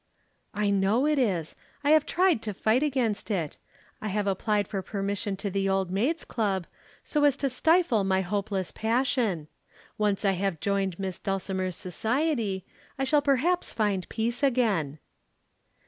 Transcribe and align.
"I 0.55 0.71
know 0.71 1.05
it 1.05 1.19
is. 1.19 1.55
I 1.83 1.91
have 1.91 2.07
tried 2.07 2.41
to 2.41 2.55
fight 2.55 2.81
against 2.81 3.29
it. 3.29 3.59
I 4.01 4.07
have 4.07 4.25
applied 4.25 4.67
for 4.67 4.79
admission 4.79 5.35
to 5.37 5.51
the 5.51 5.69
Old 5.69 5.91
Maids' 5.91 6.25
Club, 6.25 6.65
so 7.03 7.23
as 7.23 7.37
to 7.37 7.51
stifle 7.51 8.03
my 8.03 8.21
hopeless 8.21 8.71
passion. 8.71 9.47
Once 9.99 10.25
I 10.25 10.31
have 10.31 10.59
joined 10.59 10.97
Miss 10.97 11.19
Dulcimer's 11.19 11.75
Society, 11.75 12.65
I 12.97 13.03
shall 13.03 13.21
perhaps 13.21 13.71
find 13.71 14.09
peace 14.09 14.41
again." 14.41 14.97